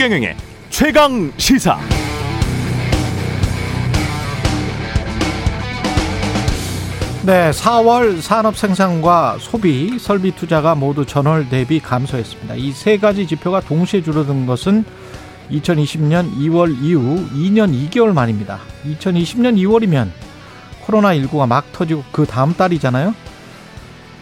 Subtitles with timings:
[0.00, 0.34] 최경영의
[0.70, 1.78] 최강 시사.
[7.26, 12.54] 네, 4월 산업 생산과 소비, 설비 투자가 모두 전월 대비 감소했습니다.
[12.54, 14.86] 이 세 가지 지표가 동시에 줄어든 것은
[15.50, 18.58] 2020년 2월 이후 2년 2개월 만입니다.
[18.86, 20.08] 2020년 2월이면
[20.86, 23.14] 코로나19가 막 터지고 그 다음 달이잖아요.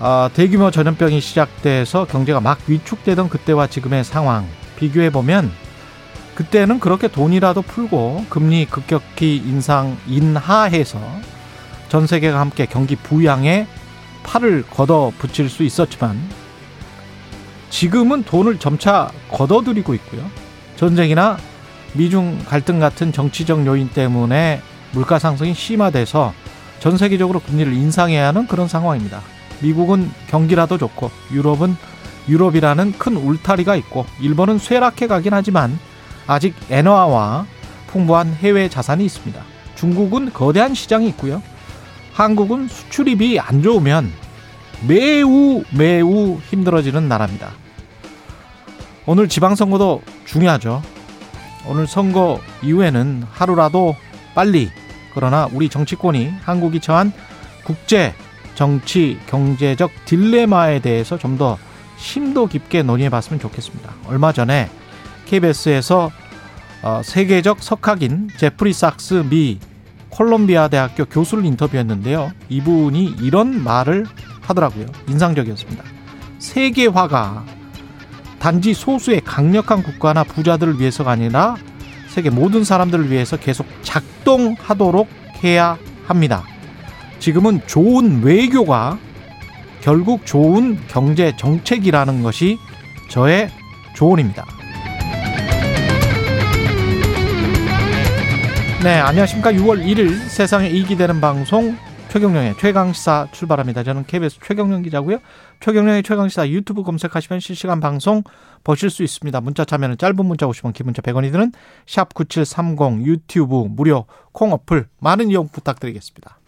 [0.00, 4.44] 아, 대규모 전염병이 시작돼서 경제가 막 위축되던 그때와 지금의 상황
[4.76, 5.67] 비교해 보면
[6.38, 11.00] 그때는 그렇게 돈이라도 풀고 금리 급격히 인상 인하해서
[11.88, 13.66] 전 세계가 함께 경기 부양에
[14.22, 16.16] 팔을 걷어 붙일 수 있었지만
[17.70, 20.30] 지금은 돈을 점차 걷어들이고 있고요.
[20.76, 21.38] 전쟁이나
[21.94, 26.32] 미중 갈등 같은 정치적 요인 때문에 물가 상승이 심화돼서
[26.78, 29.22] 전 세계적으로 금리를 인상해야 하는 그런 상황입니다.
[29.58, 31.76] 미국은 경기라도 좋고 유럽은
[32.28, 35.76] 유럽이라는 큰 울타리가 있고 일본은 쇠락해 가긴 하지만
[36.28, 37.46] 아직 엔화와
[37.88, 39.42] 풍부한 해외 자산이 있습니다.
[39.74, 41.42] 중국은 거대한 시장이 있고요.
[42.12, 44.12] 한국은 수출입이 안 좋으면
[44.86, 47.50] 매우 매우 힘들어지는 나라입니다.
[49.06, 50.82] 오늘 지방선거도 중요하죠.
[51.66, 53.96] 오늘 선거 이후에는 하루라도
[54.34, 54.70] 빨리
[55.14, 57.12] 그러나 우리 정치권이 한국이 처한
[57.64, 58.14] 국제
[58.54, 61.58] 정치 경제적 딜레마에 대해서 좀 더
[61.96, 63.92] 심도 깊게 논의해 봤으면 좋겠습니다.
[64.06, 64.70] 얼마 전에
[65.28, 66.10] KBS에서
[66.82, 69.58] 어, 세계적 석학인 제프리 sak스 미
[70.10, 72.32] 콜롬비아 대학교 교수를 인터뷰했는데요.
[72.48, 74.06] 이분이 이런 말을
[74.40, 74.86] 하더라고요.
[75.08, 75.84] 인상적이었습니다.
[76.38, 77.44] 세계화가
[78.38, 81.56] 단지 소수의 강력한 국가나 부자들을 위해서가 아니라
[82.08, 85.08] 세계 모든 사람들을 위해서 계속 작동하도록
[85.44, 85.76] 해야
[86.06, 86.44] 합니다.
[87.18, 88.98] 지금은 좋은 외교가
[89.80, 92.58] 결국 좋은 경제 정책이라는 것이
[93.08, 93.50] 저의
[93.94, 94.57] 조언입니다.
[98.80, 99.50] 네, 안녕하십니까.
[99.50, 101.76] 6월 1일 세상에 이익이 되는 방송
[102.10, 103.82] 최경령의 최강시사 출발합니다.
[103.82, 105.18] 저는 KBS 최경령 기자고요.
[105.58, 108.22] 최경령의 최강시사 유튜브 검색하시면 실시간 방송
[108.62, 109.40] 보실 수 있습니다.
[109.40, 111.50] 문자 참여는 짧은 문자 오시면 기문자 100원이 드는
[111.88, 116.38] 샵 9730 유튜브 무료 콩 어플 많은 이용 부탁드리겠습니다.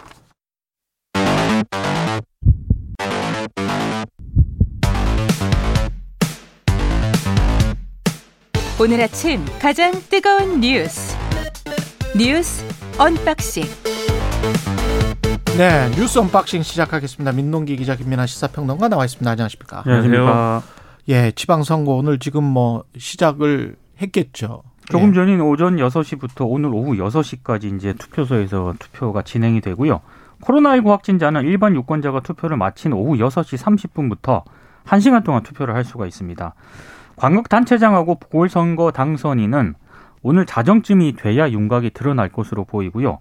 [8.78, 11.19] 오늘 아침 가장 뜨거운 뉴스
[12.22, 12.62] 뉴스
[12.98, 13.62] 언박싱
[15.56, 17.32] 네, 뉴스 언박싱 시작하겠습니다.
[17.32, 19.30] 민동기 기자 김민아 시사평론가 나와 있습니다.
[19.30, 19.84] 안녕하십니까?
[19.86, 20.62] 안녕하십니까.
[21.08, 24.62] 예, 지방선거 오늘 지금 뭐 시작을 했겠죠.
[24.90, 25.14] 조금 예.
[25.14, 30.02] 전인 오전 6시부터 오늘 오후 6시까지 이제 투표소에서 투표가 진행이 되고요.
[30.42, 34.42] 코로나19 확진자는 일반 유권자가 투표를 마친 오후 6시 30분부터
[34.84, 36.54] 1시간 동안 투표를 할 수가 있습니다.
[37.16, 39.74] 광역단체장하고 보궐선거 당선인은
[40.22, 43.18] 오늘 자정쯤이 돼야 윤곽이 드러날 것으로 보이고요.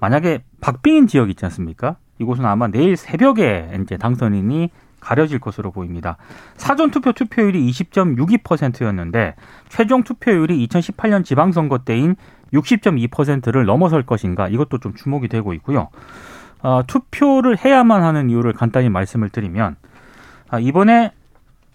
[0.00, 1.96] 만약에 박빙인 지역 있지 않습니까?
[2.18, 4.70] 이곳은 아마 내일 새벽에 이제 당선인이
[5.00, 6.16] 가려질 것으로 보입니다.
[6.56, 9.34] 사전 투표 투표율이 20.62%였는데
[9.68, 12.16] 최종 투표율이 2018년 지방선거 때인
[12.52, 15.88] 60.2%를 넘어설 것인가 이것도 좀 주목이 되고 있고요.
[16.60, 19.76] 어, 투표를 해야만 하는 이유를 간단히 말씀을 드리면
[20.48, 21.12] 아, 이번에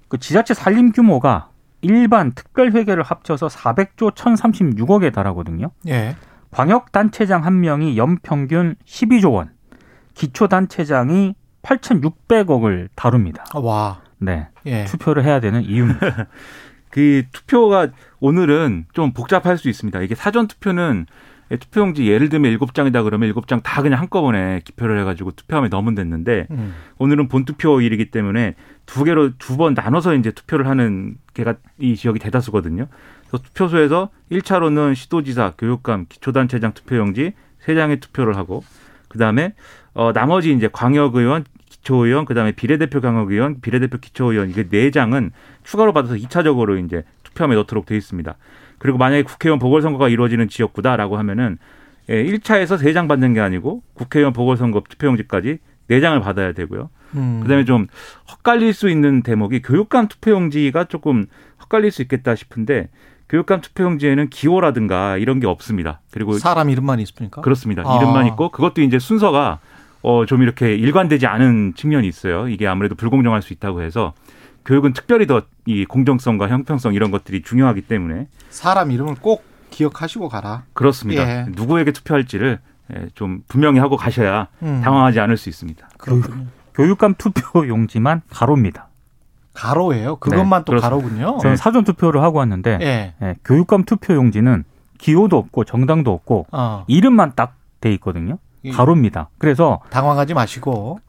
[0.10, 1.50] 그 지자체 살림 규모가
[1.84, 5.72] 일반 특별회계를 합쳐서 400조 1,036억에 달하거든요.
[5.88, 6.16] 예.
[6.52, 9.52] 광역단체장 한 명이 연평균 12조 원,
[10.14, 13.46] 기초단체장이 8,600억을 다룹니다.
[13.56, 14.02] 와.
[14.20, 14.48] 네.
[14.66, 14.86] 예.
[14.86, 16.28] 투표를 해야 되는 이유입니다.
[16.90, 17.88] 그 투표가
[18.20, 20.00] 오늘은 좀 복잡할 수 있습니다.
[20.02, 21.08] 이게 사전 투표는
[21.58, 25.96] 투표용지 예를 들면 일곱 장이다 그러면 일곱 장 다 그냥 한꺼번에 기표를 해가지고 투표하면 넣으면
[25.96, 26.74] 됐는데 음.
[26.98, 28.56] 오늘은 본투표일이기 때문에
[28.86, 32.88] 두 개로 두 번 나눠서 이제 투표를 하는 게가 이 지역이 대다수거든요.
[33.30, 38.64] 그래서 투표소에서 1차로는 시도지사, 교육감, 기초단체장 투표용지 세 장의 투표를 하고
[39.08, 39.54] 그 다음에
[39.94, 45.32] 어 나머지 이제 광역의원, 기초의원, 그 다음에 비례대표 광역의원, 비례대표 기초의원 이게 네 장은
[45.64, 48.36] 추가로 받아서 2차적으로 이제 투표함에 넣도록 돼 있습니다.
[48.84, 51.58] 그리고 만약에 국회의원 보궐선거가 이루어지는 지역구다라고 하면은
[52.10, 55.60] 예, 1차에서 3장 받는 게 아니고 국회의원 보궐선거 투표용지까지
[55.90, 56.90] 4장을 받아야 되고요.
[57.16, 57.40] 음.
[57.44, 57.88] 그다음에 좀
[58.30, 61.28] 헛갈릴 수 있는 대목이 교육감 투표용지가 조금
[61.62, 62.90] 헛갈릴 수 있겠다 싶은데
[63.30, 66.02] 교육감 투표용지에는 기호라든가 이런 게 없습니다.
[66.12, 67.40] 그리고 사람 이름만 있습니까?
[67.40, 67.84] 그렇습니다.
[67.86, 67.96] 아.
[67.96, 69.60] 이름만 있고 그것도 이제 순서가
[70.02, 72.50] 어 좀 이렇게 일관되지 않은 측면이 있어요.
[72.50, 74.14] 이게 아무래도 불공정할 수 있다고 해서
[74.66, 80.64] 교육은 특별히 더 이 공정성과 형평성 이런 것들이 중요하기 때문에 사람 이름을 꼭 기억하시고 가라.
[80.74, 81.24] 그렇습니다.
[81.28, 81.46] 예.
[81.50, 82.60] 누구에게 투표할지를
[82.94, 84.82] 예, 좀 분명히 하고 가셔야 음.
[84.84, 85.88] 당황하지 않을 수 있습니다.
[85.98, 86.48] 그렇군요.
[86.74, 88.90] 교육감 투표 용지만 가로입니다.
[89.54, 90.18] 가로예요.
[90.18, 90.90] 그것만 또 그렇습니다.
[90.90, 91.38] 가로군요.
[91.42, 93.14] 저는 사전 투표를 하고 왔는데 예.
[93.22, 94.66] 예, 교육감 투표 용지는
[94.98, 96.84] 기호도 없고 정당도 없고 어.
[96.88, 98.38] 이름만 딱 돼 있거든요.
[98.64, 99.30] 이- 가로입니다.
[99.38, 101.00] 그래서 당황하지 마시고.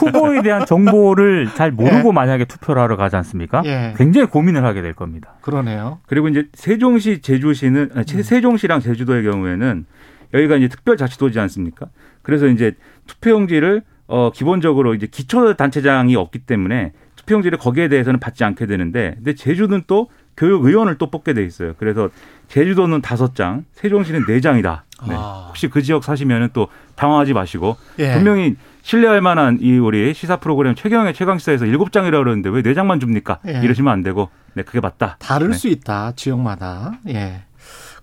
[0.00, 3.62] 후보에 대한 정보를 잘 모르고 만약에 투표를 하러 가지 않습니까?
[3.64, 3.94] 예.
[3.96, 5.34] 굉장히 고민을 하게 될 겁니다.
[5.40, 5.98] 그러네요.
[6.06, 9.86] 그리고 이제 세종시, 제주시는 아니, 세- 세종시랑 제주도의 경우에는
[10.34, 11.86] 여기가 이제 특별자치도지 않습니까?
[12.22, 12.74] 그래서 이제
[13.06, 19.34] 투표용지를 어 기본적으로 이제 기초 단체장이 없기 때문에 투표용지를 거기에 대해서는 받지 않게 되는데, 근데
[19.34, 20.08] 제주는 또
[20.40, 21.74] 교육의원을 또 뽑게 돼 있어요.
[21.78, 22.08] 그래서
[22.48, 24.84] 제주도는 다섯 장, 세종시는 네 장이다.
[25.06, 25.14] 네.
[25.16, 25.44] 아.
[25.48, 28.14] 혹시 그 지역 사시면은 또 당황하지 마시고 예.
[28.14, 33.00] 분명히 신뢰할 만한 이 우리 시사 프로그램 최경의 최강시사에서 일곱 장이라고 그러는데 왜 네 장만
[33.00, 33.40] 줍니까?
[33.48, 33.60] 예.
[33.62, 35.16] 이러시면 안 되고, 네 그게 맞다.
[35.18, 35.56] 다를 네.
[35.56, 36.12] 수 있다.
[36.16, 36.92] 지역마다.
[37.08, 37.42] 예.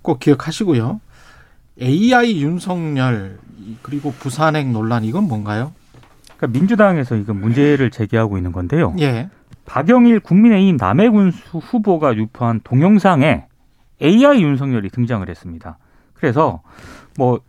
[0.04, 1.01] 꼭 기억하시고요.
[1.81, 3.39] AI 윤석열
[3.81, 5.74] 그리고 부산행 논란 이건 뭔가요?
[6.38, 8.95] 그러니까 민주당에서 이건 문제를 제기하고 있는 건데요.
[9.00, 9.30] 예.
[9.68, 13.46] 박영일 국민의힘 남해군수 후보가 유포한 동영상에
[14.02, 15.78] AI 윤석열이 등장을 했습니다.
[16.14, 16.62] 그래서
[17.18, 17.42] 뭐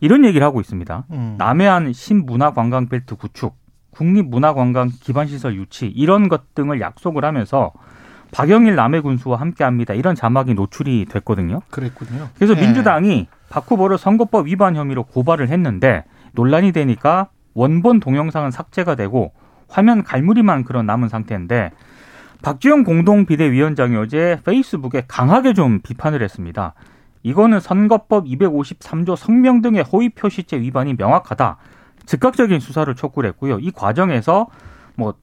[0.00, 1.04] 이런 얘기를 하고 있습니다.
[1.10, 1.34] 음.
[1.36, 3.56] 남해안 신문화관광벨트 구축,
[3.90, 7.72] 국립문화관광 기반시설 유치 이런 것 등을 약속을 하면서
[8.30, 9.94] 박영일 남해군수와 함께합니다.
[9.94, 11.60] 이런 자막이 노출이 됐거든요.
[11.70, 12.28] 그랬군요.
[12.36, 12.60] 그래서 예.
[12.60, 19.32] 민주당이 박 후보를 선거법 위반 혐의로 고발을 했는데 논란이 되니까 원본 동영상은 삭제가 되고
[19.74, 21.72] 화면 갈무리만 그런 남은 상태인데
[22.42, 26.74] 박지원 공동 비대위원장이 어제 페이스북에 강하게 좀 비판을 했습니다.
[27.24, 31.56] 이거는 선거법 253조 성명 등의 허위 표시죄 위반이 명확하다.
[32.06, 33.58] 즉각적인 수사를 촉구를 했고요.
[33.58, 34.46] 이 과정에서
[34.94, 35.14] 뭐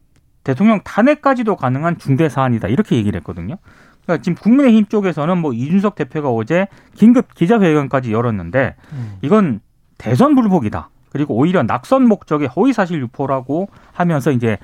[0.43, 2.67] 대통령 탄핵까지도 가능한 중대 사안이다.
[2.67, 3.55] 이렇게 얘기를 했거든요.
[4.03, 9.13] 그러니까 지금 국민의힘 쪽에서는 뭐 이준석 대표가 어제 긴급 기자회견까지 열었는데 음.
[9.21, 9.61] 이건
[9.97, 10.89] 대선 불복이다.
[11.11, 14.57] 그리고 오히려 낙선 목적의 허위사실 유포라고 하면서 이제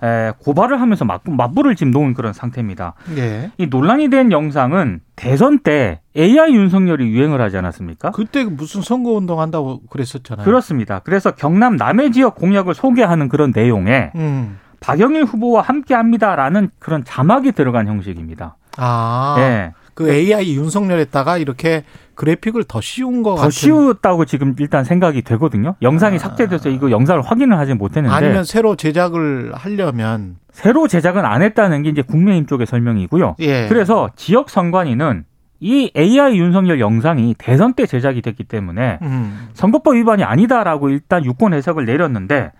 [0.00, 2.94] 에, 고발을 하면서 맞부, 맞불을 지금 놓은 그런 상태입니다.
[3.16, 3.50] 예.
[3.58, 8.12] 이 논란이 된 영상은 대선 때 AI 윤석열이 유행을 하지 않았습니까?
[8.12, 10.44] 그때 무슨 선거 운동 한다고 그랬었잖아요.
[10.44, 11.00] 그렇습니다.
[11.00, 14.58] 그래서 경남 남해 지역 공약을 소개하는 그런 내용에 음.
[14.80, 18.56] 박영일 후보와 함께합니다라는 그런 자막이 들어간 형식입니다.
[18.76, 19.34] 아.
[19.40, 19.72] 예.
[19.98, 21.82] 그 AI 윤석열에다가 이렇게
[22.14, 25.74] 그래픽을 더 씌운 것더 같은 쉬웠다고 지금 일단 생각이 되거든요.
[25.82, 26.18] 영상이 아.
[26.20, 31.88] 삭제돼서 이거 영상을 확인을 하지 못했는데 아니면 새로 제작을 하려면 새로 제작은 안 했다는 게
[31.88, 33.34] 이제 국민의힘 쪽의 설명이고요.
[33.40, 33.66] 예.
[33.66, 35.24] 그래서 지역 선관위는
[35.58, 39.48] 이 AI 윤석열 영상이 대선 때 제작이 됐기 때문에 음.
[39.54, 42.52] 선거법 위반이 아니다라고 일단 유권 해석을 내렸는데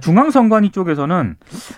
[0.00, 1.36] 중앙선관위 쪽에서는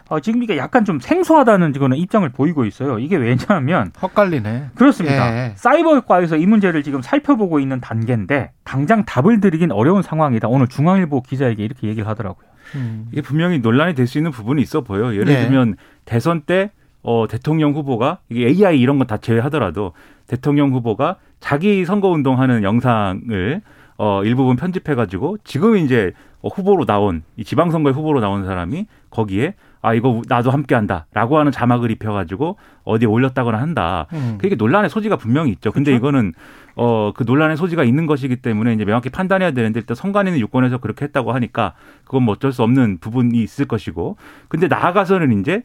[0.09, 2.99] 어, 지금 이게 약간 좀 생소하다는 그런 입장을 보이고 있어요.
[2.99, 4.71] 이게 왜냐하면 헛갈리네.
[4.75, 5.37] 그렇습니다.
[5.37, 5.53] 예.
[5.57, 10.49] 사이버과에서 이 문제를 지금 살펴보고 있는 단계인데 당장 답을 드리긴 어려운 상황이다.
[10.49, 12.47] 오늘 중앙일보 기자에게 이렇게 얘기를 하더라고요.
[12.77, 13.09] 음.
[13.13, 15.13] 이게 분명히 논란이 될 수 있는 부분이 있어 보여요.
[15.15, 15.43] 예를 네.
[15.47, 16.71] 들면 대선 때
[17.03, 19.93] 어, 대통령 후보가 이게 AI 이런 건 다 제외하더라도
[20.27, 23.61] 대통령 후보가 자기 선거 운동하는 영상을
[23.99, 29.95] 어, 일부분 편집해가지고 지금 이제 어, 후보로 나온 이 지방선거에 후보로 나온 사람이 거기에 아
[29.95, 34.07] 이거 나도 함께한다라고 하는 자막을 입혀가지고 어디에 올렸다거나 한다.
[34.13, 34.39] 음.
[34.41, 35.73] 그게 논란의 소지가 분명히 있죠.
[35.73, 35.99] 근데 그렇죠?
[36.01, 36.33] 이거는
[36.77, 41.05] 어 그 논란의 소지가 있는 것이기 때문에 이제 명확히 판단해야 되는데 일단 선관위는 유권에서 그렇게
[41.05, 41.75] 했다고 하니까
[42.05, 44.17] 그건 뭐 어쩔 수 없는 부분이 있을 것이고.
[44.49, 45.63] 근데 나아가서는 이제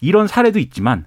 [0.00, 1.06] 이런 사례도 있지만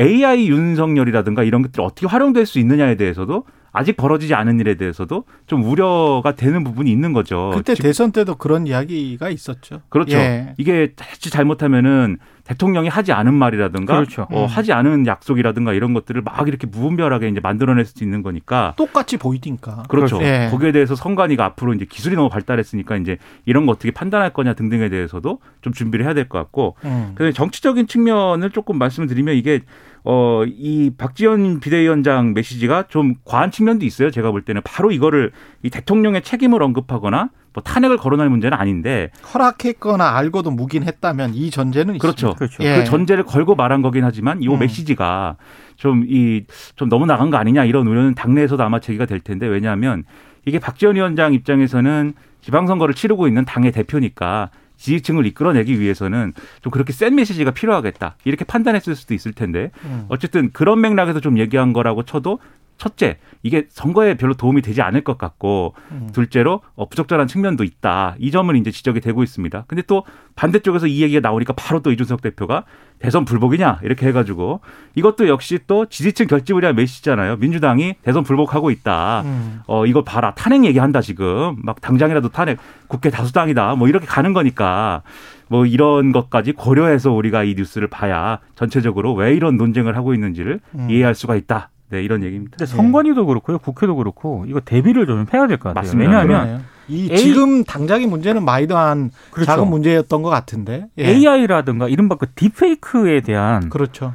[0.00, 5.64] AI 윤석열이라든가 이런 것들이 어떻게 활용될 수 있느냐에 대해서도 아직 벌어지지 않은 일에 대해서도 좀
[5.64, 7.50] 우려가 되는 부분이 있는 거죠.
[7.52, 9.82] 그때 대선 때도 그런 이야기가 있었죠.
[9.88, 10.16] 그렇죠.
[10.16, 10.54] 예.
[10.56, 14.26] 이게 자칫 잘못하면은 대통령이 하지 않은 말이라든가 그렇죠.
[14.30, 14.46] 어, 음.
[14.46, 19.84] 하지 않은 약속이라든가 이런 것들을 막 이렇게 무분별하게 이제 만들어낼 수 있는 거니까 똑같이 보이니까.
[19.88, 20.22] 그렇죠.
[20.22, 20.48] 예.
[20.50, 24.88] 거기에 대해서 선관위가 앞으로 이제 기술이 너무 발달했으니까 이제 이런 거 어떻게 판단할 거냐 등등에
[24.90, 27.12] 대해서도 좀 준비를 해야 될 것 같고 음.
[27.16, 29.60] 그래서 정치적인 측면을 조금 말씀을 드리면 이게
[30.06, 34.10] 어, 이 박지원 비대위원장 메시지가 좀 과한 측면도 있어요.
[34.10, 35.32] 제가 볼 때는 바로 이거를
[35.62, 42.28] 이 대통령의 책임을 언급하거나 뭐 탄핵을 거론할 문제는 아닌데 허락했거나 알고도 묵인했다면 이 전제는 그렇죠.
[42.28, 42.38] 있습니다.
[42.38, 42.64] 그렇죠.
[42.64, 42.78] 예.
[42.80, 44.58] 그 전제를 걸고 말한 거긴 하지만 이 음.
[44.58, 45.36] 메시지가
[45.76, 50.04] 좀 이좀 너무 나간 거 아니냐 이런 우려는 당내에서도 아마 제기가 될 텐데 왜냐하면
[50.44, 57.14] 이게 박지원 위원장 입장에서는 지방선거를 치르고 있는 당의 대표니까 지지층을 이끌어내기 위해서는 좀 그렇게 센
[57.14, 60.06] 메시지가 필요하겠다 이렇게 판단했을 수도 있을 텐데 음.
[60.08, 62.38] 어쨌든 그런 맥락에서 좀 얘기한 거라고 쳐도
[62.76, 66.10] 첫째, 이게 선거에 별로 도움이 되지 않을 것 같고, 음.
[66.12, 68.16] 둘째로 어, 부적절한 측면도 있다.
[68.18, 69.64] 이 점은 이제 지적이 되고 있습니다.
[69.66, 70.04] 근데 또
[70.36, 72.64] 반대쪽에서 이 얘기가 나오니까 바로 또 이준석 대표가
[72.98, 74.60] 대선 불복이냐 이렇게 해가지고
[74.94, 77.36] 이것도 역시 또 지지층 결집을 위한 메시지잖아요.
[77.36, 79.22] 민주당이 대선 불복하고 있다.
[79.22, 79.60] 음.
[79.66, 85.02] 어 이거 봐라 탄핵 얘기한다 지금 막 당장이라도 탄핵 국회 다수당이다 뭐 이렇게 가는 거니까
[85.48, 90.90] 뭐 이런 것까지 고려해서 우리가 이 뉴스를 봐야 전체적으로 왜 이런 논쟁을 하고 있는지를 음.
[90.90, 91.70] 이해할 수가 있다.
[91.94, 92.56] 네 이런 얘기입니다.
[92.58, 95.82] 근데 선관위도 그렇고요, 국회도 그렇고 이거 대비를 좀 해야 될 것 같아요.
[95.82, 96.10] 맞습니다.
[96.10, 96.60] 왜냐하면 그러네요.
[96.88, 99.46] 이 A- 지금 당장의 문제는 마이너한 그렇죠.
[99.46, 100.86] 작은 문제였던 것 같은데.
[100.98, 101.06] 예.
[101.08, 104.12] AI라든가 이른바 그 딥페이크에 대한 그렇죠.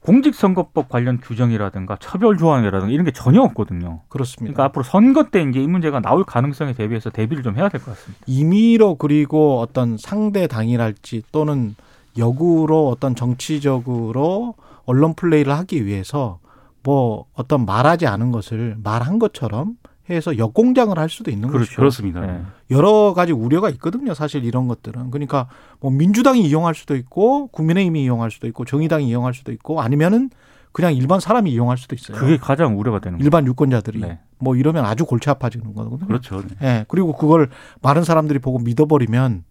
[0.00, 4.00] 공직선거법 관련 규정이라든가 처벌 조항이라든가 이런 게 전혀 없거든요.
[4.08, 4.54] 그렇습니다.
[4.54, 7.90] 그러니까 앞으로 선거 때 이제 이 문제가 나올 가능성에 대비해서 대비를 좀 해야 될 것
[7.92, 8.24] 같습니다.
[8.26, 11.74] 임의로 그리고 어떤 상대 당이랄지 또는
[12.18, 16.39] 역으로 어떤 정치적으로 언론 플레이를 하기 위해서
[16.82, 19.74] 뭐 어떤 말하지 않은 것을 말한 것처럼
[20.08, 21.66] 해서 역공장을 할 수도 있는 그렇죠.
[21.66, 21.76] 거죠.
[21.76, 22.20] 그렇습니다.
[22.20, 22.42] 네.
[22.70, 24.12] 여러 가지 우려가 있거든요.
[24.14, 25.10] 사실 이런 것들은.
[25.10, 30.30] 그러니까 뭐 민주당이 이용할 수도 있고 국민의힘이 이용할 수도 있고 정의당이 이용할 수도 있고 아니면은
[30.72, 32.16] 그냥 일반 사람이 이용할 수도 있어요.
[32.16, 33.24] 그게 가장 우려가 되는 거죠.
[33.24, 34.18] 일반 유권자들이 네.
[34.38, 36.06] 뭐 이러면 아주 골치 아파지는 거거든요.
[36.06, 36.42] 그렇죠.
[36.42, 36.56] 네.
[36.62, 36.84] 예.
[36.88, 37.50] 그리고 그걸
[37.82, 39.44] 많은 사람들이 보고 믿어버리면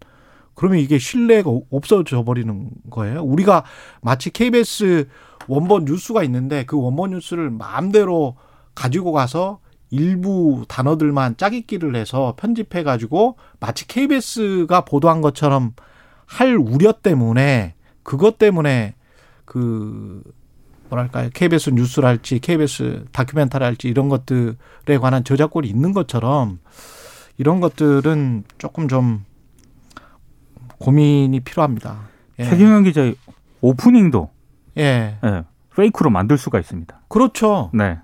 [0.60, 3.22] 그러면 이게 신뢰가 없어져 버리는 거예요.
[3.22, 3.64] 우리가
[4.02, 5.08] 마치 KBS
[5.48, 8.36] 원본 뉴스가 있는데 그 원본 뉴스를 마음대로
[8.74, 15.72] 가지고 가서 일부 단어들만 짜깁기를 해서 편집해 가지고 마치 KBS가 보도한 것처럼
[16.26, 18.96] 할 우려 때문에 그것 때문에
[19.46, 20.22] 그
[20.90, 26.58] 뭐랄까요 KBS 뉴스랄지 KBS 다큐멘터리랄지 이런 것들에 관한 저작권이 있는 것처럼
[27.38, 29.24] 이런 것들은 조금 좀
[30.80, 31.96] 고민이 필요합니다.
[32.40, 32.44] 예.
[32.44, 33.14] 최경영 기자의
[33.60, 34.30] 오프닝도
[34.78, 35.18] 예.
[35.22, 35.44] 예,
[35.76, 37.00] 페이크로 만들 수가 있습니다.
[37.08, 37.70] 그렇죠.
[37.74, 37.98] 네.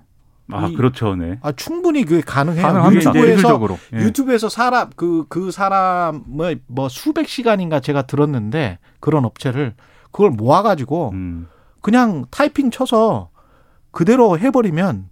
[0.51, 1.15] 아 이- 그렇죠.
[1.15, 1.39] 네.
[1.41, 2.61] 아 충분히 그게 가능해요.
[2.65, 3.09] 가능합니다.
[3.13, 3.77] 유튜브에서.
[3.93, 3.97] 예.
[3.97, 9.73] 유튜브에서 사람 그그 사람의 뭐 수백 시간인가 제가 들었는데 그런 업체를
[10.11, 11.47] 그걸 모아 가지고 음.
[11.81, 13.29] 그냥 타이핑 쳐서
[13.91, 15.09] 그대로 해 버리면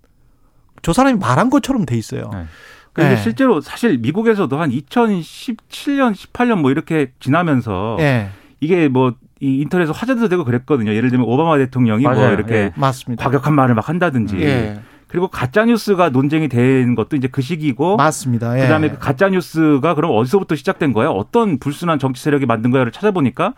[0.83, 2.29] 저 사람이 말한 것처럼 돼 있어요.
[2.31, 2.45] 네.
[2.95, 3.17] 근데 네.
[3.17, 10.29] 실제로 사실 미국에서도 한 2017년, 18년 뭐 이렇게 지나면서 예, 이게 뭐 이 인터넷에서 화제도
[10.29, 10.93] 되고 그랬거든요.
[10.93, 12.33] 예를 들면 오바마 대통령이 뭐 맞아요.
[12.33, 12.71] 이렇게 예.
[12.75, 13.23] 맞습니다.
[13.23, 14.37] 과격한 말을 막 한다든지.
[14.39, 18.57] 예, 그리고 가짜 뉴스가 논쟁이 된 것도 이제 그 시기고 맞습니다.
[18.57, 18.61] 예.
[18.63, 21.09] 그다음에 그 가짜 뉴스가 그럼 어디서부터 시작된 거야?
[21.09, 23.53] 어떤 불순한 정치 세력이 만든 거야를 찾아보니까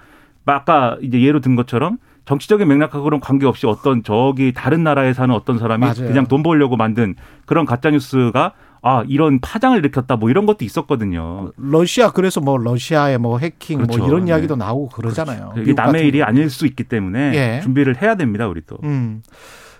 [0.45, 5.59] 막 아까 이제 예로 든 것처럼 정치적인 맥락하고는 관계없이 어떤 저기 다른 나라에 사는 어떤
[5.59, 6.07] 사람이 맞아요.
[6.07, 7.15] 그냥 돈 벌려고 만든
[7.45, 8.53] 그런 가짜 뉴스가
[8.87, 11.51] 아 이런 파장을 일으켰다 뭐 이런 것도 있었거든요.
[11.57, 13.97] 러시아 그래서 뭐 러시아의 뭐 해킹 그렇죠.
[13.99, 14.31] 뭐 이런 네.
[14.31, 15.51] 이야기도 나오고 그러잖아요.
[15.55, 16.23] 이게 미국 같은 남의 일이.
[16.23, 17.61] 아닐 수 있기 때문에 예.
[17.61, 18.47] 준비를 해야 됩니다.
[18.47, 18.77] 우리 또.
[18.83, 19.21] 음.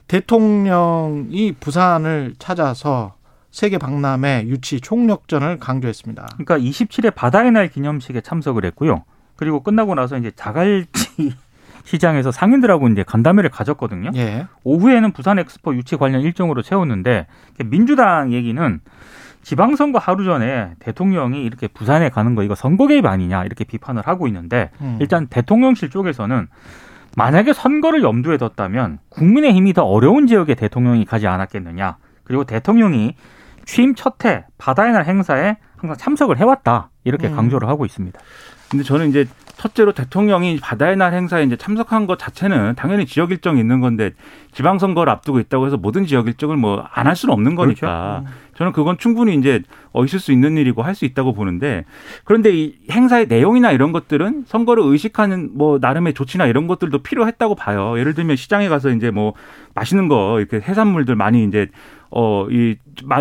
[0.08, 3.16] 대통령이 부산을 찾아서
[3.50, 6.28] 세계 박람회 유치 총력전을 강조했습니다.
[6.38, 9.04] 그러니까 27회 바다의 날 기념식에 참석을 했고요.
[9.38, 11.34] 그리고 끝나고 나서 이제 자갈치
[11.88, 14.12] 시장에서 상인들하고 이제 간담회를 가졌거든요.
[14.16, 14.48] 예.
[14.66, 17.28] 오후에는 부산 엑스포 유치 관련 일정으로 채웠는데
[17.66, 18.80] 민주당 얘기는
[19.42, 24.28] 지방선거 하루 전에 대통령이 이렇게 부산에 가는 거 이거 선거 개입 아니냐 이렇게 비판을 하고
[24.28, 24.98] 있는데 음.
[25.00, 26.48] 일단 대통령실 쪽에서는
[27.16, 33.16] 만약에 선거를 염두에 뒀다면 국민의힘이 더 어려운 지역에 대통령이 가지 않았겠느냐 그리고 대통령이
[33.64, 37.36] 취임 첫 해 바다의 날 행사에 항상 참석을 해왔다 이렇게 음.
[37.36, 38.20] 강조를 하고 있습니다.
[38.70, 39.26] 근데 저는 이제
[39.58, 44.12] 첫째로 대통령이 바다의 날 행사에 이제 참석한 것 자체는 당연히 지역 일정이 있는 건데
[44.52, 48.24] 지방 선거를 앞두고 있다고 해서 모든 지역 일정을 뭐 안 할 수는 없는 거니까
[48.56, 51.86] 저는 그건 충분히 이제 어 있을 수 있는 일이고 할 수 있다고 보는데
[52.24, 57.98] 그런데 이 행사의 내용이나 이런 것들은 선거를 의식하는 뭐 나름의 조치나 이런 것들도 필요했다고 봐요.
[57.98, 59.34] 예를 들면 시장에 가서 이제 뭐
[59.74, 61.68] 맛있는 거 이렇게 해산물들 많이 이제
[62.12, 62.76] 어이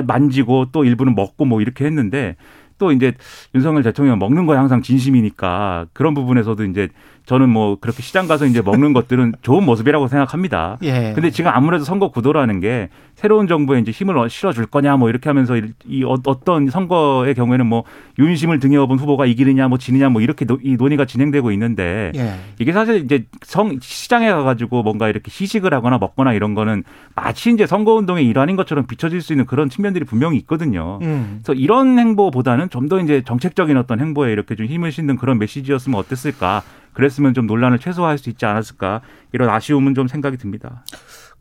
[0.04, 2.36] 만지고 또 일부는 먹고 뭐 이렇게 했는데
[2.78, 3.14] 또 이제
[3.54, 6.88] 윤석열 대통령 먹는 거에 항상 진심이니까 그런 부분에서도 이제
[7.26, 10.78] 저는 뭐 그렇게 시장 가서 이제 먹는 것들은 좋은 모습이라고 생각합니다.
[10.82, 11.12] 예.
[11.14, 15.54] 근데 지금 아무래도 선거 구도라는 게 새로운 정부에 이제 힘을 실어줄 거냐 뭐 이렇게 하면서
[15.86, 17.84] 이 어- 어떤 선거의 경우에는 뭐
[18.18, 22.34] 윤심을 등에 업은 후보가 이기느냐 뭐 지느냐 뭐 이렇게 노- 이 논의가 진행되고 있는데 예.
[22.60, 26.84] 이게 사실 이제 성 시장에 가가지고 뭔가 이렇게 시식을 하거나 먹거나 이런 거는
[27.16, 31.00] 마치 이제 선거 운동의 일환인 것처럼 비춰질 수 있는 그런 측면들이 분명히 있거든요.
[31.02, 31.40] 음.
[31.42, 35.98] 그래서 이런 행보보다는 좀 더 이제 정책적인 어떤 행보에 이렇게 좀 힘을 싣는 그런 메시지였으면
[35.98, 36.62] 어땠을까?
[36.96, 39.02] 그랬으면 좀 논란을 최소화할 수 있지 않았을까?
[39.32, 40.82] 이런 아쉬움은 좀 생각이 듭니다.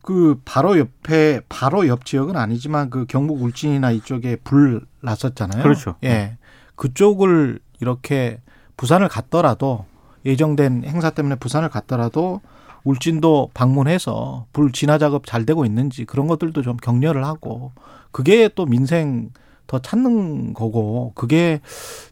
[0.01, 5.63] 그 바로 옆에 바로 옆 지역은 아니지만 그 경북 울진이나 이쪽에 불 났었잖아요.
[5.63, 5.95] 그렇죠.
[6.03, 6.37] 예.
[6.75, 8.41] 그쪽을 이렇게
[8.75, 9.85] 부산을 갔더라도
[10.25, 12.41] 예정된 행사 때문에 부산을 갔더라도
[12.83, 17.71] 울진도 방문해서 불 진화 작업 잘 되고 있는지 그런 것들도 좀 격려를 하고
[18.11, 19.31] 그게 또 민생
[19.67, 21.61] 더 찾는 거고 그게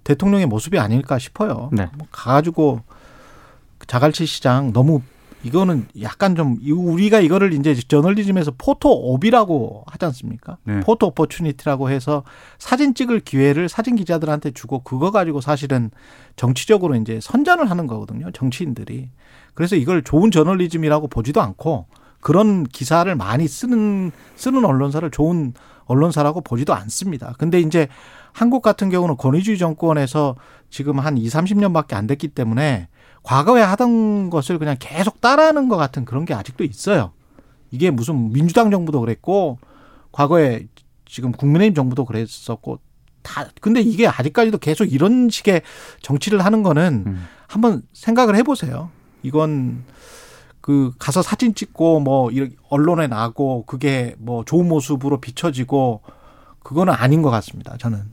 [0.06, 1.70] 대통령의 모습이 아닐까 싶어요.
[1.74, 1.90] 네.
[1.98, 2.82] 뭐 가가지고
[3.88, 5.02] 자갈치 시장 너무
[5.44, 10.58] 이거는 약간 좀 우리가 이거를 이제 저널리즘에서 포토옵이라고 하지 않습니까?
[10.64, 10.80] 네.
[10.80, 12.24] 포토 오퍼추니티라고 해서
[12.58, 15.92] 사진 찍을 기회를 사진 기자들한테 주고 그거 가지고 사실은
[16.38, 18.32] 정치적으로 이제 선전을 하는 거거든요.
[18.32, 19.10] 정치인들이.
[19.54, 21.88] 그래서 이걸 좋은 저널리즘이라고 보지도 않고
[22.22, 25.54] 그런 기사를 많이 쓰는 쓰는 언론사를 좋은
[25.86, 27.34] 언론사라고 보지도 않습니다.
[27.38, 27.90] 근데 이제
[28.32, 30.36] 한국 같은 경우는 권위주의 정권에서
[30.70, 32.88] 지금 한 2, 30년밖에 안 됐기 때문에
[33.24, 37.14] 과거에 하던 것을 그냥 계속 따라하는 것 같은 그런 게 아직도 있어요.
[37.72, 39.58] 이게 무슨 민주당 정부도 그랬고
[40.12, 40.68] 과거에
[41.06, 42.80] 지금 국민의힘 정부도 그랬었고
[43.24, 45.62] 다 근데 이게 아직까지도 계속 이런 식의
[46.02, 47.28] 정치를 하는 거는 음.
[47.48, 48.90] 한번 생각을 해보세요.
[49.24, 49.86] 이건
[50.60, 56.02] 그 가서 사진 찍고 뭐 이렇게 언론에 나고 그게 뭐 좋은 모습으로 비춰지고
[56.62, 57.78] 그거는 아닌 것 같습니다.
[57.78, 58.04] 저는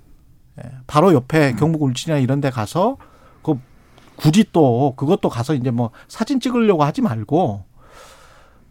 [0.65, 0.71] 예.
[0.87, 2.97] 바로 옆에 경북 울진이나 이런 데 가서
[3.43, 3.59] 그
[4.21, 7.65] 굳이 또 그것도 가서 이제 뭐 사진 찍으려고 하지 말고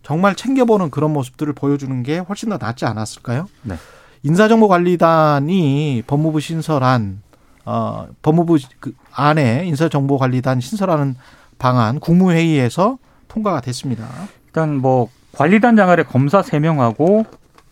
[0.04, 3.48] 정말 챙겨보는 그런 모습들을 보여주는 게 훨씬 더 낫지 않았을까요?
[3.64, 3.76] 네.
[4.24, 7.22] 인사정보관리단이 법무부 신설한
[7.66, 11.16] 어 법무부 그 안에 인사정보관리단 신설하는
[11.58, 14.08] 방안 국무회의에서 통과가 됐습니다.
[14.48, 17.26] 일단 뭐 관리단장 아래 검사 3명하고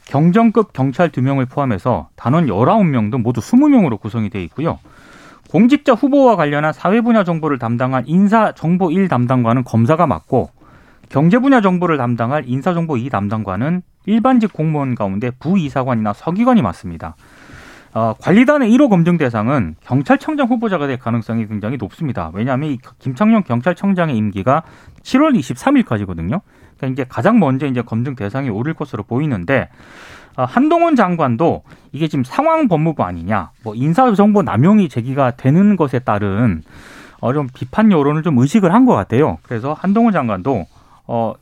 [0.05, 4.79] 경정급 경찰 2명을 포함해서 단원 19명도 모두 20명으로 구성이 돼 있고요.
[5.49, 10.49] 공직자 후보와 관련한 사회 분야 정보를 담당한 인사 정보 1 담당관은 검사가 맡고
[11.09, 17.15] 경제 분야 정보를 담당할 인사 정보 2 담당관은 일반직 공무원 가운데 부이사관이나 서기관이 맡습니다.
[17.93, 22.31] 어, 관리단의 1호 검증 대상은 경찰청장 후보자가 될 가능성이 굉장히 높습니다.
[22.33, 24.63] 왜냐하면 이 김창룡 경찰청장의 임기가
[25.01, 26.41] 7월 23일까지거든요.
[26.77, 29.69] 그러니까 이제 가장 먼저 이제 검증 대상이 오를 것으로 보이는데
[30.35, 36.61] 어, 한동훈 장관도 이게 지금 상황 법무부 아니냐, 뭐 인사정보 남용이 제기가 되는 것에 따른
[37.19, 39.39] 어, 좀 비판 여론을 좀 의식을 한 것 같아요.
[39.41, 40.67] 그래서 한동훈 장관도
[41.07, 41.33] 어,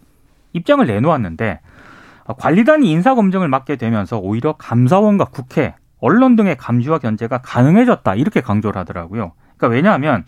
[0.54, 1.60] 입장을 내놓았는데
[2.24, 8.40] 어, 관리단이 인사 검증을 맡게 되면서 오히려 감사원과 국회, 언론 등의 감시와 견제가 가능해졌다 이렇게
[8.40, 9.34] 강조를 하더라고요.
[9.58, 10.24] 그러니까 왜냐하면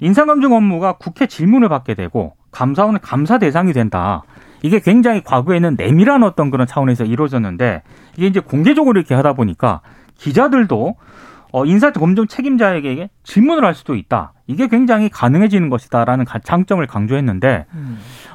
[0.00, 4.22] 인사검증 업무가 국회 질문을 받게 되고 감사원은 감사 대상이 된다.
[4.62, 7.82] 이게 굉장히 과거에는 내밀한 어떤 그런 차원에서 이루어졌는데
[8.16, 9.80] 이게 이제 공개적으로 이렇게 하다 보니까
[10.16, 10.96] 기자들도
[11.52, 14.32] 어, 인사검증 책임자에게 질문을 할 수도 있다.
[14.46, 17.66] 이게 굉장히 가능해지는 것이다라는 장점을 강조했는데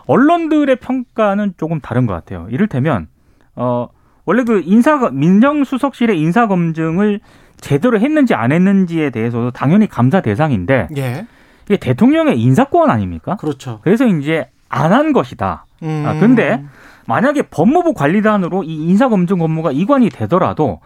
[0.06, 2.48] 언론들의 평가는 조금 다른 것 같아요.
[2.50, 3.08] 이를테면
[3.56, 3.88] 어
[4.26, 7.20] 원래 그 인사 민정수석실의 인사 검증을
[7.60, 11.26] 제대로 했는지 안 했는지에 대해서도 당연히 감사 대상인데 예.
[11.66, 13.36] 이게 대통령의 인사권 아닙니까?
[13.38, 13.80] 그렇죠.
[13.84, 15.66] 그래서 이제 안 한 것이다.
[15.84, 16.04] 음.
[16.06, 16.64] 아, 근데
[17.06, 20.80] 만약에 법무부 관리단으로 이 인사검증 업무가 이관이 되더라도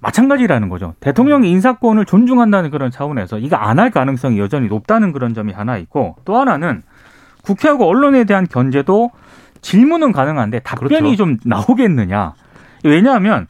[0.00, 0.94] 마찬가지라는 거죠.
[1.00, 6.16] 대통령의 인사권을 존중한다는 그런 차원에서 이거 안 할 가능성이 여전히 높다는 그런 점이 하나 있고
[6.24, 6.82] 또 하나는
[7.42, 9.10] 국회하고 언론에 대한 견제도
[9.60, 11.16] 질문은 가능한데 답변이 그렇죠.
[11.16, 12.34] 좀 나오겠느냐.
[12.84, 13.46] 왜냐하면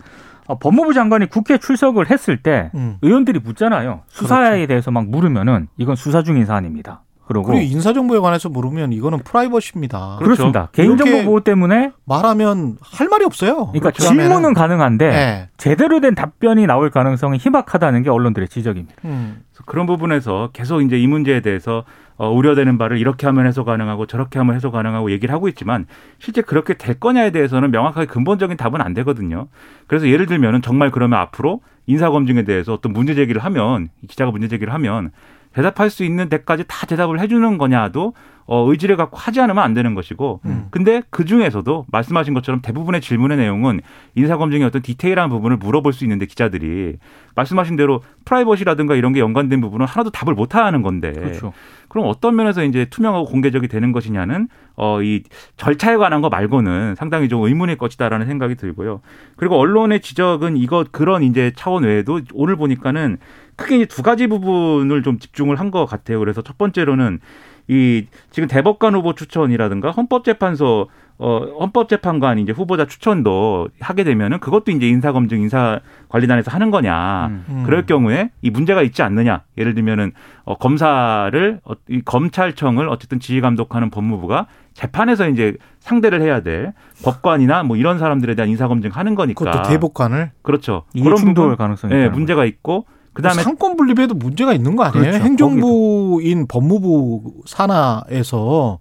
[0.46, 2.96] 어, 법무부 장관이 국회 출석을 했을 때 음.
[3.02, 4.00] 의원들이 묻잖아요.
[4.08, 7.02] 수사에 대해서 막 물으면은 이건 수사 중인 사안입니다.
[7.28, 10.16] 그러고 그리고 인사정보에 관해서 물으면 이거는 프라이버시입니다.
[10.20, 10.70] 그렇습니다.
[10.72, 13.54] 이렇게- 개인정보 보호 때문에 말하면 할 말이 없어요.
[13.68, 14.24] 그러니까 그렇게 하면은.
[14.30, 15.48] 질문은 가능한데 네.
[15.58, 18.96] 제대로 된 답변이 나올 가능성이 희박하다는 게 언론들의 지적입니다.
[19.04, 19.42] 음.
[19.66, 21.84] 그런 부분에서 계속 이제 이 문제에 대해서
[22.16, 25.86] 어, 우려되는 바를 이렇게 하면 해소 가능하고 저렇게 하면 해소 가능하고 얘기를 하고 있지만
[26.18, 29.46] 실제 그렇게 될 거냐에 대해서는 명확하게 근본적인 답은 안 되거든요.
[29.86, 34.32] 그래서 예를 들면은 정말 그러면 앞으로 인사 검증에 대해서 어떤 문제 제기를 하면 이 기자가
[34.32, 35.12] 문제 제기를 하면
[35.58, 38.14] 대답할 수 있는 데까지 다 대답을 해주는 거냐도
[38.46, 40.68] 어, 의지를 갖고 하지 않으면 안 되는 것이고 음.
[40.70, 43.80] 근데 그 중에서도 말씀하신 것처럼 대부분의 질문의 내용은
[44.14, 46.96] 인사검증의 어떤 디테일한 부분을 물어볼 수 있는데 기자들이
[47.34, 51.52] 말씀하신 대로 프라이버시라든가 이런 게 연관된 부분은 하나도 답을 못 하는 건데 그렇죠.
[51.88, 55.22] 그럼 어떤 면에서 이제 투명하고 공개적이 되는 것이냐는 어 이
[55.56, 59.00] 절차에 관한 거 말고는 상당히 좀 의문일 것이다라는 생각이 들고요.
[59.36, 63.18] 그리고 언론의 지적은 이거 그런 이제 차원 외에도 오늘 보니까는
[63.56, 66.18] 크게 이제 두 가지 부분을 좀 집중을 한 것 같아요.
[66.20, 67.20] 그래서 첫 번째로는
[67.68, 70.88] 이 지금 대법관 후보 추천이라든가 헌법재판소
[71.20, 77.26] 어 헌법재판관 이제 후보자 추천도 하게 되면은 그것도 이제 인사검증 인사관리단에서 하는 거냐.
[77.26, 77.44] 음.
[77.48, 77.62] 음.
[77.64, 79.42] 그럴 경우에 이 문제가 있지 않느냐.
[79.56, 80.12] 예를 들면은
[80.44, 87.64] 어, 검사를 어, 이 검찰청을 어쨌든 지휘 감독하는 법무부가 재판에서 이제 상대를 해야 될 법관이나
[87.64, 89.44] 뭐 이런 사람들에 대한 인사 검증 하는 거니까.
[89.44, 90.84] 그것도 대법관을 그렇죠.
[90.94, 95.02] 이해 충돌 가능성이 예, 있다는 문제가 있고 그다음에 상권 분립에도 문제가 있는 거 아니에요?
[95.02, 95.24] 그렇죠.
[95.24, 98.78] 행정부인 법무부 산하에서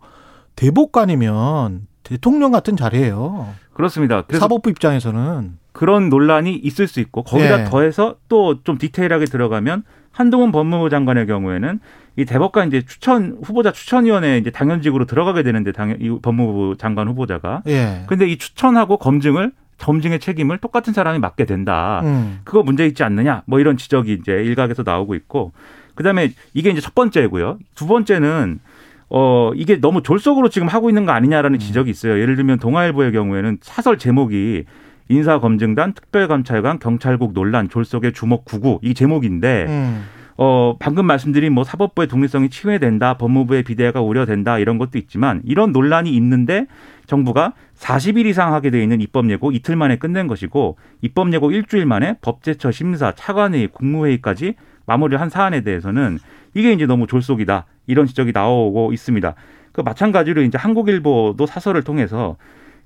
[0.56, 3.54] 대법관이면 대통령 같은 자리예요.
[3.74, 4.24] 그렇습니다.
[4.32, 7.65] 사법부 입장에서는 그런 논란이 있을 수 있고 거기다 예.
[7.65, 11.80] 더해서 또 좀 디테일하게 들어가면 한동훈 법무부 장관의 경우에는
[12.15, 17.62] 이 대법관 이제 추천 후보자 추천위원회 이제 당연직으로 들어가게 되는데 당연 이 법무부 장관 후보자가
[17.67, 18.04] 예.
[18.08, 22.02] 근데 이 추천하고 검증을 검증의 책임을 똑같은 사람이 맡게 된다.
[22.06, 22.39] 음.
[22.46, 23.43] 그거 문제 있지 않느냐?
[23.46, 25.52] 뭐 이런 지적이 이제 일각에서 나오고 있고
[25.93, 27.60] 그다음에 이게 이제 첫 번째고요.
[27.76, 28.60] 두 번째는
[29.10, 32.20] 어 이게 너무 졸속으로 지금 하고 있는 거 아니냐라는 지적이 있어요.
[32.20, 34.65] 예를 들면 동아일보의 경우에는 사설 제목이
[35.10, 40.04] 인사검증단 특별감찰관 경찰국 논란 졸속의 주목 구구 이 제목인데 음.
[40.36, 46.13] 어 방금 말씀드린 뭐 사법부의 독립성이 침해된다 법무부의 비대가 우려된다 이런 것도 있지만 이런 논란이
[46.15, 46.67] 있는데
[47.08, 51.86] 정부가 40일 이상 하게 돼 있는 입법 예고 이틀 만에 끝낸 것이고 입법 예고 일주일
[51.86, 54.56] 만에 법제처 심사 차관회의 국무회의까지
[54.88, 56.17] 마무리를 한 사안에 대해서는
[56.56, 59.36] 이게 이제 너무 졸속이다 이런 지적이 나오고 있습니다.
[59.71, 62.38] 그 마찬가지로 이제 한국일보도 사설을 통해서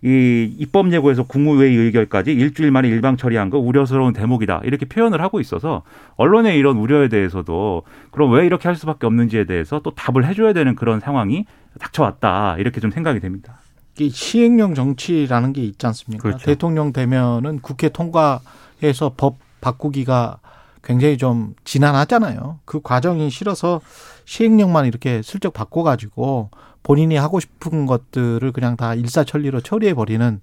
[0.04, 5.40] 이 입법 예고에서 국무회의 의결까지 일주일 만에 일방 처리한 거 우려스러운 대목이다 이렇게 표현을 하고
[5.40, 5.84] 있어서
[6.18, 10.74] 언론의 이런 우려에 대해서도 그럼 왜 이렇게 할 수밖에 없는지에 대해서 또 답을 해줘야 되는
[10.74, 11.46] 그런 상황이
[11.80, 13.60] 닥쳐왔다 이렇게 좀 생각이 됩니다.
[14.00, 16.24] 이 시행령 정치라는 게 있지 않습니까?
[16.24, 16.46] 그렇죠.
[16.46, 20.40] 대통령 되면은 국회 통과해서 법 바꾸기가
[20.84, 22.60] 굉장히 좀 지난하잖아요.
[22.66, 23.82] 그 과정이 싫어서
[24.26, 26.50] 시행령만 이렇게 슬쩍 바꿔가지고
[26.84, 30.42] 본인이 하고 싶은 것들을 그냥 다 일사천리로 처리해 버리는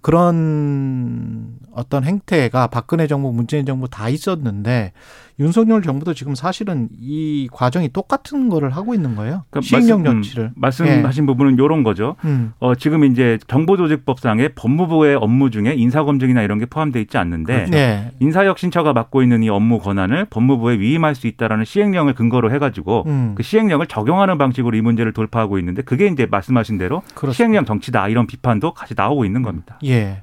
[0.00, 4.92] 그런 어떤 행태가 박근혜 정부, 문재인 정부 다 있었는데
[5.40, 9.42] 윤석열 정부도 지금 사실은 이 과정이 똑같은 거를 하고 있는 거예요.
[9.50, 10.52] 그러니까 시행령 말씀- 음, 정치를.
[10.54, 12.14] 말씀하신 부분은 이런 거죠.
[12.24, 12.52] 음.
[12.60, 18.12] 어, 지금 이제 정보조직법상의 법무부의 업무 중에 인사검증이나 이런 게 포함되어 있지 않는데 네.
[18.20, 23.32] 인사혁신처가 맡고 있는 이 업무 권한을 법무부에 위임할 수 있다라는 시행령을 근거로 해가지고 음.
[23.36, 27.32] 그 시행령을 적용하는 방식으로 이 문제를 돌파하고 있는데 그게 이제 말씀하신 대로 그렇습니다.
[27.32, 29.78] 시행령 정치다 이런 비판도 같이 나오고 있는 겁니다.
[29.84, 30.22] 예.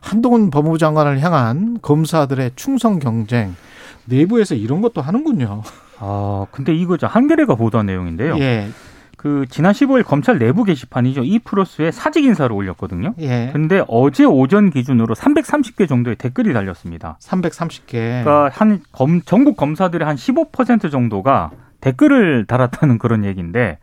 [0.00, 3.54] 한동훈 법무부 장관을 향한 검사들의 충성 경쟁
[4.06, 5.62] 내부에서 이런 것도 하는군요.
[5.98, 7.06] 아, 근데 이거죠.
[7.06, 8.38] 한겨레가 보도한 내용인데요.
[8.38, 8.68] 예.
[9.16, 11.22] 그 지난 15일 검찰 내부 게시판이죠.
[11.22, 13.14] 이 프로스에 사직 인사를 올렸거든요.
[13.20, 13.50] 예.
[13.52, 17.18] 근데 어제 오전 기준으로 330개 정도의 댓글이 달렸습니다.
[17.20, 17.92] 330개.
[17.92, 23.78] 그러니까 한 검, 전국 검사들의 한 15% 정도가 댓글을 달았다는 그런 얘기인데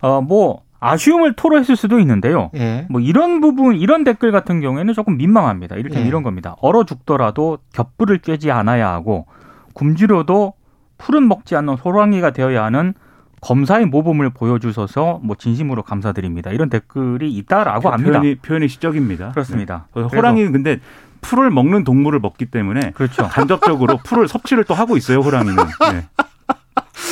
[0.00, 2.50] 어 뭐 아쉬움을 토로했을 수도 있는데요.
[2.56, 2.86] 예.
[2.90, 5.76] 뭐 이런 부분 이런 댓글 같은 경우에는 조금 민망합니다.
[5.76, 6.08] 이를테면 예.
[6.08, 6.56] 이런 겁니다.
[6.60, 9.26] 얼어 죽더라도 겹불을 쬐지 않아야 하고
[9.74, 10.54] 굶주려도
[10.98, 12.94] 풀은 먹지 않는 호랑이가 되어야 하는
[13.40, 16.50] 검사의 모범을 보여주셔서 뭐 진심으로 감사드립니다.
[16.50, 18.20] 이런 댓글이 있다라고 합니다.
[18.20, 19.30] 표현이, 표현이 시적입니다.
[19.30, 19.86] 그렇습니다.
[19.94, 20.02] 네.
[20.02, 20.80] 어, 호랑이 근데
[21.20, 23.28] 풀을 먹는 동물을 먹기 때문에 그렇죠.
[23.28, 25.56] 간접적으로 풀을 섭취를 또 하고 있어요 호랑이는.
[25.92, 26.08] 네.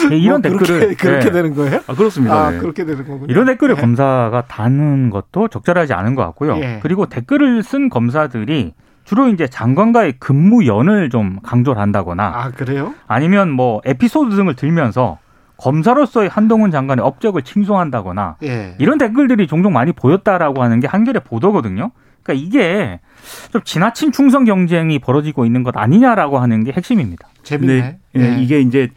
[0.09, 1.31] 네, 이런 뭐 그렇게, 댓글을 그렇게 네.
[1.31, 1.81] 되는 거예요?
[1.87, 2.35] 아 그렇습니다.
[2.35, 2.59] 아, 네.
[2.59, 3.27] 그렇게 되는 거군요.
[3.29, 3.81] 이런 댓글을 예.
[3.81, 6.57] 검사가 다는 것도 적절하지 않은 것 같고요.
[6.59, 6.81] 예.
[6.83, 8.73] 그리고 댓글을 쓴 검사들이
[9.05, 12.95] 주로 이제 장관과의 근무 연을 좀 강조를 한다거나 아, 그래요?
[13.07, 15.19] 아니면 뭐 에피소드 등을 들면서
[15.57, 18.77] 검사로서의 한동훈 장관의 업적을 칭송한다거나 예.
[18.79, 21.91] 이런 댓글들이 종종 많이 보였다라고 하는 게 한겨레 보도거든요.
[22.23, 23.01] 그러니까 이게
[23.53, 27.29] 좀 지나친 충성 경쟁이 벌어지고 있는 것 아니냐라고 하는 게 핵심입니다.
[27.43, 27.99] 재밌네.
[28.17, 28.21] 예.
[28.21, 28.89] 예, 이게 이제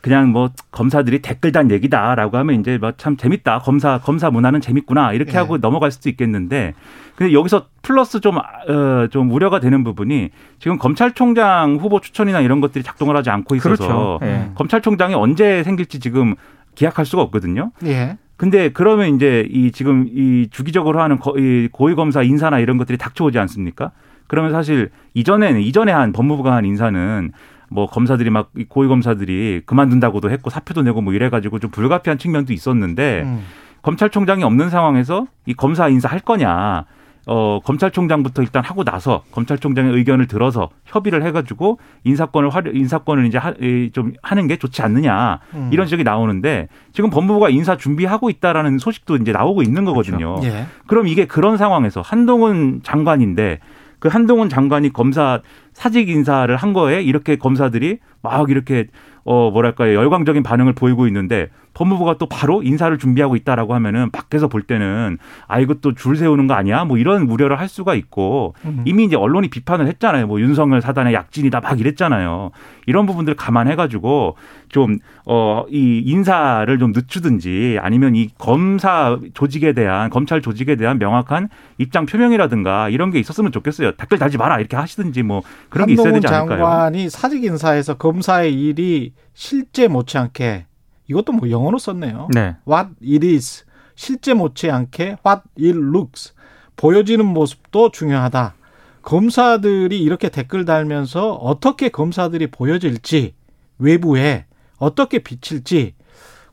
[0.00, 5.12] 그냥 뭐 검사들이 댓글 단 얘기다라고 하면 이제 뭐 참 재밌다 검사 검사 문화는 재밌구나
[5.12, 5.36] 이렇게 예.
[5.36, 6.74] 하고 넘어갈 수도 있겠는데
[7.16, 12.82] 근데 여기서 플러스 좀, 어, 좀 우려가 되는 부분이 지금 검찰총장 후보 추천이나 이런 것들이
[12.82, 14.18] 작동을 하지 않고 있어서 그렇죠.
[14.22, 14.50] 예.
[14.54, 16.34] 검찰총장이 언제 생길지 지금
[16.76, 17.72] 기약할 수가 없거든요.
[17.84, 18.16] 예.
[18.38, 22.96] 근데 그러면 이제 이 지금 이 주기적으로 하는 거, 이 고위 검사 인사나 이런 것들이
[22.96, 23.90] 닥쳐오지 않습니까?
[24.28, 27.32] 그러면 사실 이전에는 이전에 한 법무부가 한 인사는
[27.70, 33.22] 뭐 검사들이 막이 고위 검사들이 그만둔다고도 했고 사표도 내고 뭐 이래가지고 좀 불가피한 측면도 있었는데
[33.24, 33.44] 음.
[33.82, 36.84] 검찰총장이 없는 상황에서 이 검사 인사 할 거냐?
[37.26, 43.50] 어, 검찰총장부터 일단 하고 나서 검찰총장의 의견을 들어서 협의를 해가지고 인사권을 활 인사권을 이제 하,
[43.60, 45.70] 이, 좀 하는 게 좋지 않느냐 음.
[45.72, 50.40] 이런 지적이 나오는데 지금 법무부가 인사 준비하고 있다라는 소식도 이제 나오고 있는 거거든요.
[50.42, 50.66] 예.
[50.86, 53.60] 그럼 이게 그런 상황에서 한동훈 장관인데
[54.00, 58.88] 그 한동훈 장관이 검사 사직 인사를 한 거에 이렇게 검사들이 막 이렇게
[59.30, 59.94] 어 뭐랄까요.
[59.94, 65.60] 열광적인 반응을 보이고 있는데 법무부가 또 바로 인사를 준비하고 있다라고 하면은 밖에서 볼 때는 아
[65.60, 66.84] 이것도 줄 세우는 거 아니야?
[66.84, 68.82] 뭐 이런 우려를 할 수가 있고 음.
[68.86, 70.26] 이미 이제 언론이 비판을 했잖아요.
[70.26, 72.50] 뭐 윤석열 사단의 약진이다 막 이랬잖아요.
[72.86, 74.36] 이런 부분들 감안해 가지고
[74.68, 81.48] 좀 어 이 인사를 좀 늦추든지 아니면 이 검사 조직에 대한 검찰 조직에 대한 명확한
[81.78, 83.92] 입장 표명이라든가 이런 게 있었으면 좋겠어요.
[83.92, 84.58] 댓글 달지 마라.
[84.58, 86.58] 이렇게 하시든지 뭐 그런 게 있어야 되지 않을까요?
[86.58, 90.66] 장관이 사직 인사에서 검사의 일이 실제 못지않게
[91.08, 92.28] 이것도 뭐 영어로 썼네요.
[92.32, 92.56] 네.
[92.68, 96.34] What it is 실제 못지않게 what it looks
[96.76, 98.54] 보여지는 모습도 중요하다.
[99.02, 103.34] 검사들이 이렇게 댓글 달면서 어떻게 검사들이 보여질지
[103.78, 104.46] 외부에
[104.78, 105.94] 어떻게 비칠지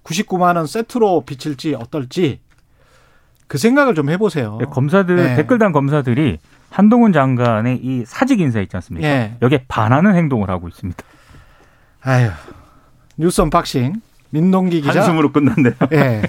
[0.03, 2.39] 99만 원 세트로 비칠지 어떨지
[3.47, 4.57] 그 생각을 좀 해보세요.
[4.59, 5.35] 네, 검사들 네.
[5.35, 9.07] 댓글 단 검사들이 한동훈 장관의 이 사직 인사 있지 않습니까?
[9.07, 9.37] 예.
[9.41, 11.01] 여기에 반하는 행동을 하고 있습니다.
[12.01, 12.29] 아유
[13.17, 14.99] 뉴스 언박싱 민동기 기자.
[14.99, 15.73] 한숨으로 끝났네요.
[15.93, 16.21] 예.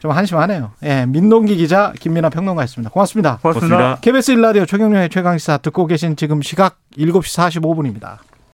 [0.00, 0.72] 좀 한심하네요.
[0.82, 1.06] 예.
[1.06, 2.90] 민동기 기자 김민아 평론가였습니다.
[2.90, 3.38] 고맙습니다.
[3.40, 3.76] 고맙습니다.
[3.76, 4.00] 고맙습니다.
[4.00, 8.18] KBS 1라디오 최경영의 최강시사 듣고 계신 지금 시각 7시 45분입니다.